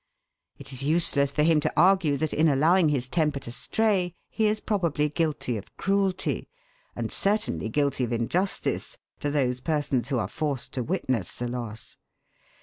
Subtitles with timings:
[0.57, 4.47] It is useless for him to argue that in allowing his temper to stray he
[4.47, 6.49] is probably guilty of cruelty,
[6.95, 11.97] and certainly guilty of injustice to those persons who are forced to witness the loss.